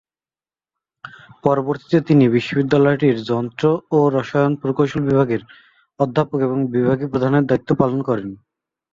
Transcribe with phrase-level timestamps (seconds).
[1.43, 3.63] পরবর্তীতে তিনি বিশ্ববিদ্যালয়টির যন্ত্র
[3.91, 5.41] ও রসায়ন প্রকৌশল বিভাগের
[5.99, 8.29] অধ্যাপক এবং বিভাগীয় প্রধানের দায়িত্ব পালন করেন।